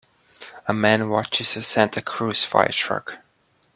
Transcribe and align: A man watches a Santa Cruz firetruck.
A 0.67 0.73
man 0.73 1.09
watches 1.09 1.55
a 1.55 1.61
Santa 1.61 2.01
Cruz 2.01 2.43
firetruck. 2.43 3.19